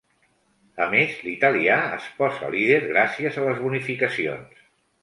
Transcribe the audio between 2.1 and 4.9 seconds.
posa líder gràcies a les bonificacions.